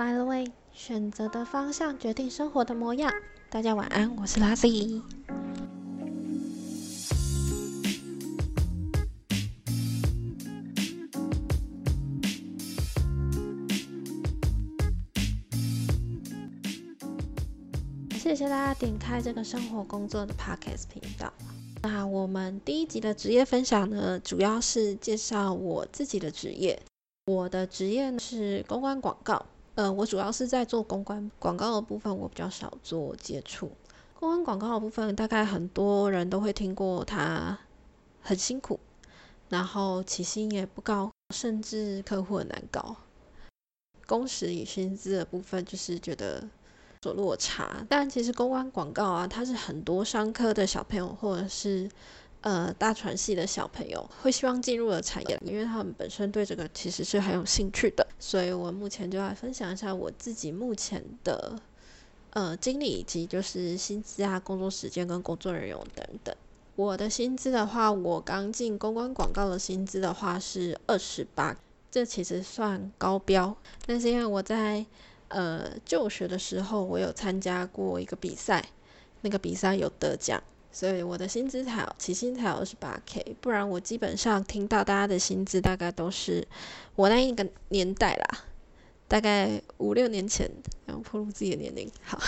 [0.00, 3.12] By the way，选择的方向决定生活的模样。
[3.50, 5.02] 大家晚安，我是 Lassie。
[18.18, 21.30] 谢谢大家点开这个生活工作的 Podcast 频道。
[21.82, 26.80] 那我们第一集的职业分享呢，主要是介绍我自己的职业。
[27.26, 29.44] 我的职业呢是公关广告，
[29.80, 33.72] 呃，我主要是在做公关广告的部分，我比较少做接触。
[34.12, 37.58] 公关广告的部分，大概很多人都会听过，它
[38.20, 38.78] 很辛苦，
[39.48, 42.94] 然后起薪也不高，甚至客户很难搞。
[44.06, 46.46] 工时与薪资的部分，就是觉得。
[47.06, 51.88] 有落差，但其实公关广告啊，它是很多商科的小朋友或者是
[52.42, 58.06] 呃大船系的小朋友会希望进入的产业，因为他们本身对这个其实是很有兴趣的。
[58.18, 61.60] 所以我目前就来分享一下我自己目前的
[62.30, 66.34] 呃经历以及就是薪资啊、工作时间跟工作人员等等。
[66.76, 71.54] 我的薪资的话，我刚进公关广告的薪资的话是二十八，
[71.90, 74.86] 这其实算高标，但是因为我在
[75.28, 78.66] 呃，就学的时候我有参加过一个比赛，
[79.20, 80.42] 那个比赛有得奖，
[80.72, 86.46] 所以我的薪资才起薪才二十八 K，不然我基本上听到大家的薪资大概都是
[86.96, 88.44] 我那一个年代啦，
[89.08, 90.50] 大概五六年前，
[90.86, 92.20] 然后暴露自己的年龄，好，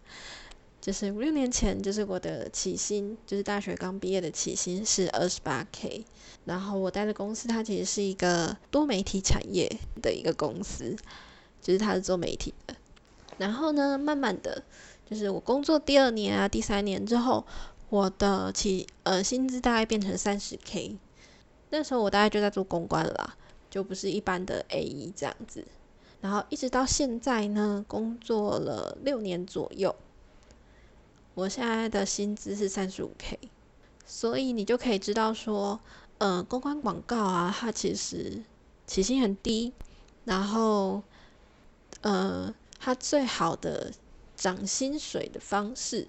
[0.80, 6.04] 就是五六年前，就是我的起薪，就是大学刚毕业的起薪是二十八 K，
[6.44, 9.70] 然后我待的公司它其实是一个多媒体产业
[10.02, 10.96] 的一个公司。
[11.60, 12.74] 就是它是做媒体的，
[13.36, 14.62] 然后呢，慢慢的，
[15.10, 17.44] 就是我工作第二年啊、第三年之后，
[17.90, 20.96] 我的起呃薪资大概变成三十 K，
[21.70, 23.36] 那时候我大概就在做公关了，
[23.70, 25.64] 就不是一般的 A E 这样子，
[26.20, 29.94] 然后一直到现在呢，工作了六年左右，
[31.34, 33.38] 我现在的薪资是三十五 K，
[34.06, 35.80] 所以你就可以知道说，
[36.18, 38.42] 呃，公关广告啊，它其实
[38.86, 39.72] 起薪很低，
[40.24, 41.02] 然后。
[42.02, 43.90] 呃，它最好的
[44.36, 46.06] 涨薪水的方式，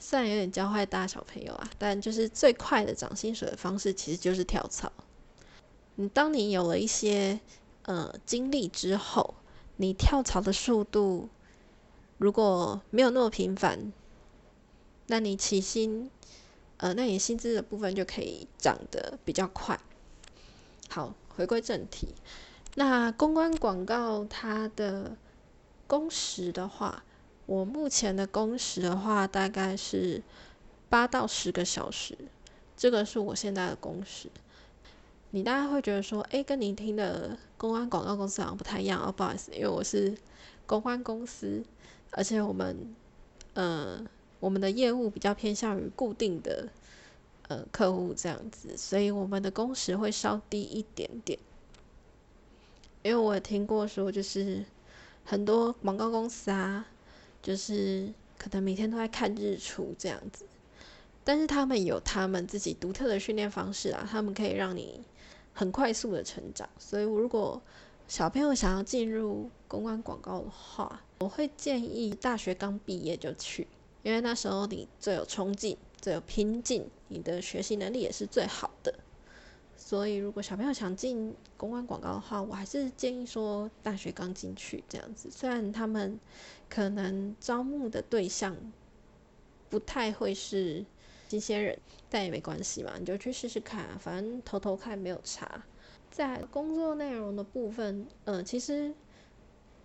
[0.00, 4.90] 虽然有点教坏大小朋友啊，但就是最快的涨薪水的方式，其实就是跳槽。
[5.96, 7.38] 你当你有了一些
[7.82, 9.34] 呃经历之后，
[9.76, 11.28] 你跳槽的速度
[12.16, 13.92] 如果没有那么频繁，
[15.08, 16.10] 那你起薪，
[16.78, 19.78] 呃，那你薪资的部分就可以涨得比较快。
[20.88, 22.14] 好，回归正题。
[22.76, 25.16] 那公关广告它的
[25.86, 27.04] 工时的话，
[27.50, 30.22] 我目前的工时的话大概是
[30.88, 32.16] 八到十个小时，
[32.76, 34.30] 这个是我现在的工时。
[35.32, 40.16] 你大概会觉得说，哎，跟你听的公关广告公司好像不太一样哦，不好意思，因为我是
[40.64, 41.64] 公关公司，
[42.12, 42.94] 而且我们，
[43.54, 44.00] 呃，
[44.38, 46.68] 我们的业务比较偏向于固定的
[47.48, 51.36] 呃客户这样子，所以我们的工时会稍低一点点。
[53.02, 54.64] 因为我也听过说，就是
[55.24, 56.86] 很多广告公司啊，
[57.42, 60.44] 就是可能每天都在看日出这样子，
[61.24, 65.00] 但是他们有他们自己独特的训练方式啊，他们可以让你
[65.52, 66.68] 很快速的成长。
[66.78, 67.60] 所以，如果
[68.08, 73.66] 小朋友想要进入公关广告的话，我会建议大学刚毕业就去，
[74.02, 78.94] 因为那时候你最有冲劲、最有拼劲，你的学习能力也是最好的。
[79.82, 85.30] 所以，如果小朋友想进公关广告的话，我还是建议说大学刚进去这样子。
[85.30, 86.20] 虽然他们
[86.68, 88.54] 可能招募的对象
[89.70, 90.84] 不太会是
[91.28, 91.78] 新鲜人，
[92.10, 95.64] 但也没关系嘛，你就去试试看，反正偷偷看没有差。
[96.10, 98.94] 在工作内容的部分，嗯，其实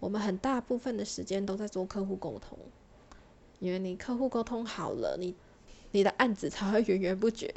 [0.01, 2.59] 我们很大部分的时间都在做客户沟通，
[3.59, 5.33] 因为你客户沟通好了，你
[5.91, 7.49] 你的案子才会源源不绝。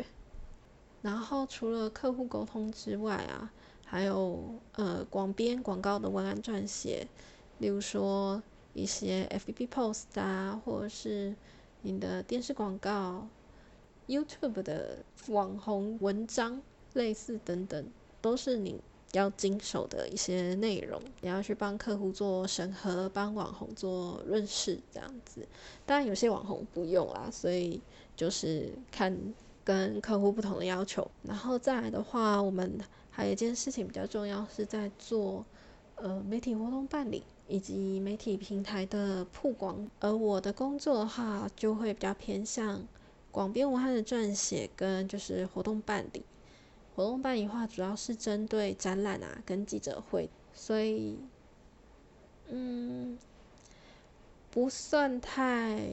[1.00, 3.52] 然后除了客户沟通之外啊，
[3.86, 4.42] 还有
[4.72, 7.06] 呃广编广告的文案撰写，
[7.58, 8.42] 例如说
[8.74, 11.34] 一些 FB post 啊，或者是
[11.82, 13.28] 你的电视广告、
[14.08, 14.98] YouTube 的
[15.28, 16.60] 网红文章，
[16.94, 17.86] 类似等等，
[18.20, 18.80] 都是你
[19.12, 21.00] 要经手的一些内容。
[21.20, 25.46] 你要去帮客户做审核，帮网红做润饰这样子。
[25.86, 27.80] 当然有些网红不用啦，所以
[28.16, 29.16] 就是看。
[29.68, 32.80] 跟客户不同的要求，然后再来的话，我们
[33.10, 35.44] 还有一件事情比较重要，是在做
[35.96, 39.86] 呃媒体活动办理以及媒体平台的曝光。
[40.00, 42.82] 而我的工作的话，就会比较偏向
[43.30, 46.22] 广编文案的撰写跟就是活动办理。
[46.96, 51.18] 活动办理的话，主要是针对展览啊跟记者会，所以
[52.48, 53.18] 嗯，
[54.50, 55.92] 不算太，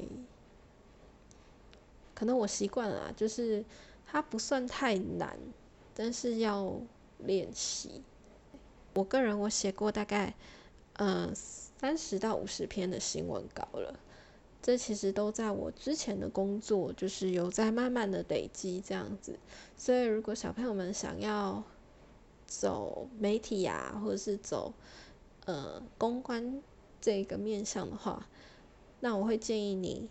[2.15, 3.63] 可能我习惯了，就是
[4.07, 5.37] 它不算太难，
[5.93, 6.81] 但是要
[7.19, 8.01] 练习。
[8.93, 10.33] 我个人我写过大概，
[10.93, 13.99] 呃，三十到五十篇的新闻稿了。
[14.61, 19.37] 这其实都在我之前的工作，就是有在慢慢的累积这样子。
[19.77, 21.61] 所以如果小朋友们想要
[22.47, 24.73] 走媒体呀，或者是走
[25.45, 26.63] 呃公关
[26.99, 28.27] 这个面向的话，
[29.01, 30.09] 那我会建议你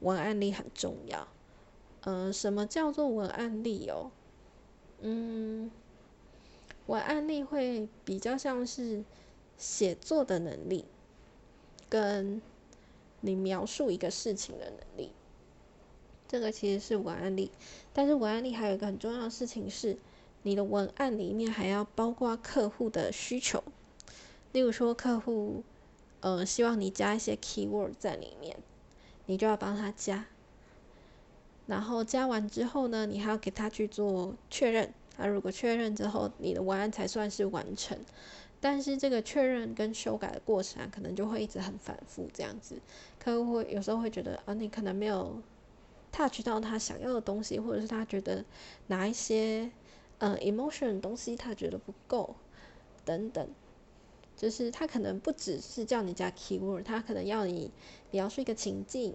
[0.00, 1.28] 文案力很重要。
[2.02, 4.10] 呃，什么叫做文案力哦？
[5.00, 5.70] 嗯，
[6.86, 9.04] 文案力会比较像是
[9.56, 10.84] 写作的能力
[11.88, 12.40] 跟。
[13.22, 15.12] 你描述一个事情的能力，
[16.26, 17.50] 这个其实是文案力。
[17.92, 19.98] 但是文案力还有一个很重要的事情是，
[20.42, 23.62] 你的文案里面还要包括客户的需求。
[24.52, 25.62] 例如说，客户
[26.20, 28.56] 呃希望你加一些 keyword 在里面，
[29.26, 30.24] 你就要帮他加。
[31.70, 34.92] 然后加完之后呢，你还要给他去做确认。
[35.16, 37.96] 那如果确认之后，你的文案才算是完成。
[38.60, 42.76] 但是这个确认跟修改的过程啊，可能就会一直很反复这样子，
[43.18, 45.40] 客户会有时候会觉得啊，你可能没有
[46.12, 48.44] touch 到他想要的东西，或者是他觉得
[48.88, 49.70] 哪一些
[50.18, 52.34] 嗯 emotion 的东西他觉得不够
[53.04, 53.48] 等等，
[54.36, 57.70] 就是他可能不只是叫你加 keyword，他可能要你
[58.10, 59.14] 描述一个情境，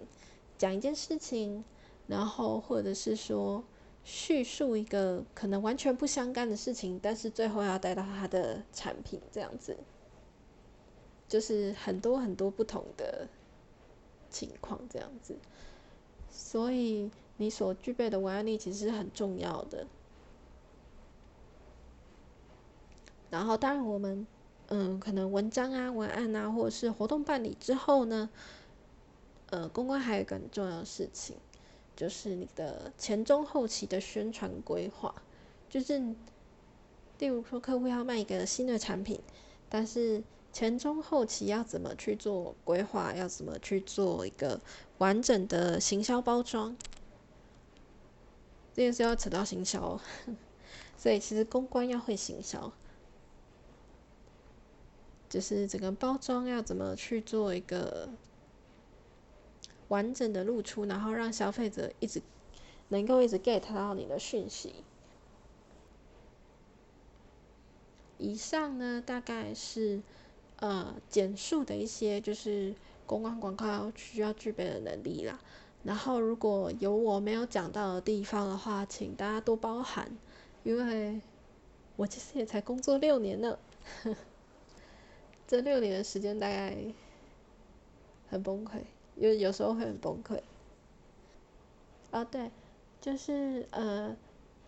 [0.57, 1.63] 讲一件事情，
[2.07, 3.63] 然后或者是说。
[4.07, 9.75] 叙述一个可能完全不相干的事情，但是最后要带到他的产品这样子，
[11.27, 13.27] 就是很多很多不同的
[14.29, 15.35] 情况这样子，
[16.29, 19.87] 所以你所具备的文案力其实是很重要的。
[23.31, 24.27] 然后，当然我们
[24.67, 28.29] 嗯，可能文章啊、文案啊，或者是活动办理之后呢，
[29.49, 31.37] 呃，公关还有一个很重要的事情。
[31.95, 35.15] 就是你的前中后期的宣传规划，
[35.69, 35.97] 就是
[37.19, 39.21] 例如说客户要卖一个新的产品，
[39.69, 40.21] 但是
[40.51, 44.59] 前中后期要怎么去做规划，要怎么去做一个
[44.97, 46.75] 完整的行销包装，
[48.73, 49.99] 这件事要扯到行销，
[50.97, 52.73] 所以其实公关要会行销，
[55.29, 58.09] 就是整个包装要怎么去做一个。
[59.89, 62.21] 完整的露出，然后让消费者一直
[62.89, 64.73] 能够一直 get 到你的讯息。
[68.17, 70.01] 以上呢，大概是
[70.57, 72.73] 呃简述的一些就是
[73.05, 75.39] 公关广告需要具备的能力啦。
[75.83, 80.17] 然后如果有我没有讲到的地方的话，请大家多包涵，
[80.63, 81.21] 因为
[81.95, 83.59] 我其实也才工作六年呢，
[85.45, 86.75] 这六年的时间大概
[88.29, 88.79] 很崩溃。
[89.15, 90.41] 有有时候会很崩溃。
[92.11, 92.49] 啊，对，
[93.01, 94.15] 就是呃，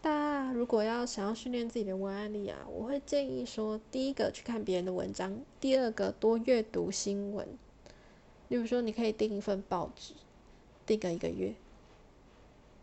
[0.01, 7.47] 大家如果要想要训练自己的文案力啊，我会建议说，第一个去看别人的文章，第二个多阅读新闻。
[8.49, 10.13] 例如说，你可以订一份报纸，
[10.85, 11.53] 订个一个月，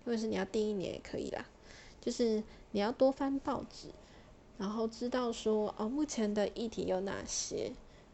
[0.04, 1.44] 或者是你要订一年也可以啦。
[2.00, 3.88] 就是你要多翻报纸，
[4.58, 7.72] 然后知道说哦，目前的议题有哪些，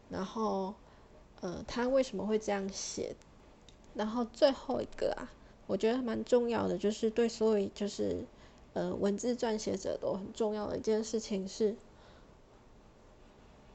[0.09, 0.73] 然后
[1.41, 3.15] 呃，他为什么会这样写。
[3.93, 5.29] 然后最后一个啊，
[5.67, 8.23] 我觉得蛮重要的，就是对所有就是
[8.73, 11.75] 呃文字撰写者都很重要的一件事情是，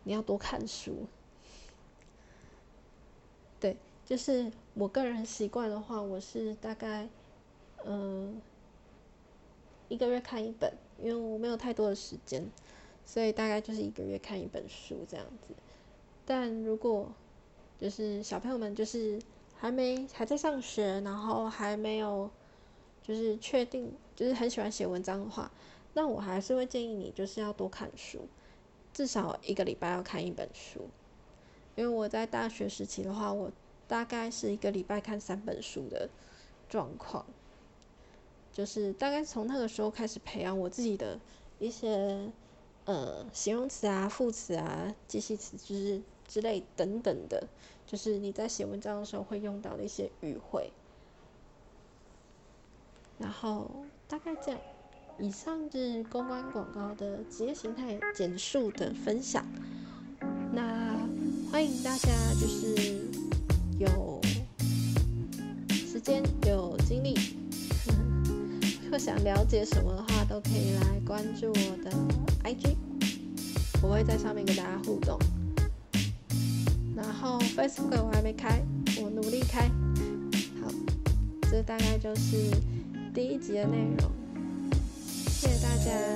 [0.05, 1.07] 你要多看书。
[3.61, 7.09] 对，就是我个人习惯的话，我是大概
[7.85, 8.41] 嗯
[9.89, 12.51] 一个月看一本，因为我没有太多的时间，
[13.05, 15.55] 所以大概就是一个月看一本书这样子。
[16.25, 17.13] 但如果
[17.79, 19.21] 就是小朋友们就是。
[19.59, 22.31] 还没还在上学，然后还没有
[23.03, 25.51] 就是确定，就是很喜欢写文章的话，
[25.95, 28.29] 那我还是会建议你就是要多看书，
[28.93, 30.89] 至少一个礼拜要看一本书。
[31.75, 33.51] 因为我在大学时期的话，我
[33.87, 36.09] 大概是一个礼拜看三本书的
[36.69, 37.25] 状况，
[38.53, 41.21] 就是大概从那个时候开始培养我自己的
[41.59, 42.31] 一些
[42.87, 47.47] 呃形容词啊、副词啊、介系词之之类等等的。
[47.87, 50.73] 就是你在写文章的时候会用到的一些语汇，
[53.19, 53.71] 然后
[54.09, 54.61] 大概这样。
[55.19, 59.47] 以上是公关广告的职业形态简述的分享。
[60.53, 60.99] 那
[61.51, 63.09] 欢迎大家就是
[63.79, 64.21] 有
[65.71, 67.15] 时间有精力，
[68.91, 71.91] 或想了解什么的话，都可以来关注我的
[72.45, 72.77] IG，
[73.83, 75.19] 我会在上面跟大家互动。
[77.19, 78.63] 然后 Facebook 我还没开，
[79.01, 79.71] 我努力开。
[80.61, 80.71] 好，
[81.51, 82.37] 这大概就是
[83.15, 84.13] 第一集的内容。
[85.17, 86.16] 谢谢大家。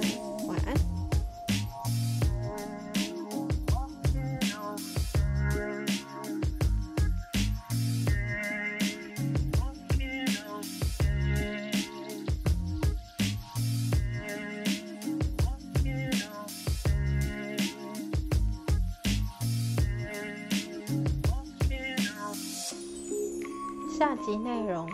[24.00, 24.88] 下集内容：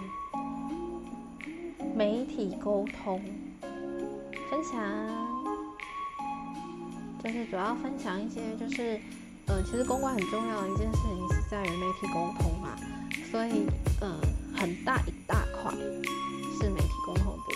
[1.95, 3.23] 媒体沟通
[4.51, 4.83] 分享，
[7.23, 8.99] 就是主要分享一些，就是
[9.47, 12.75] 呃，其实公关很重要的一件事情是在于媒体沟通嘛，
[13.31, 13.69] 所以
[14.01, 14.19] 呃，
[14.57, 17.53] 很大一大块是媒体沟通的部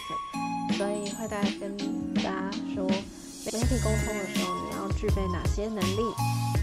[0.69, 1.77] 分，所以会再跟
[2.15, 2.89] 大家说，
[3.47, 6.03] 媒体沟通的时候你要具备哪些能力。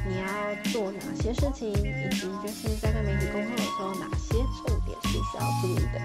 [0.09, 1.73] 你要做哪些事情，以
[2.11, 5.99] 及就是在跟媒体沟通的时候，哪些重点是需要注意的？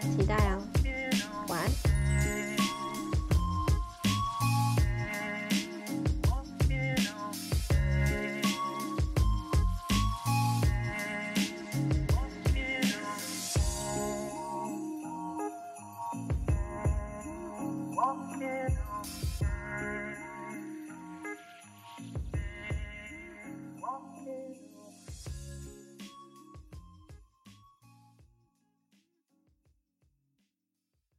[0.00, 0.58] 期待哦，
[1.46, 1.91] 晚安！